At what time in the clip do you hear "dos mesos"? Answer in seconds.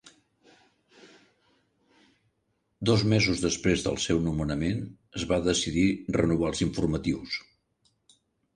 2.91-3.45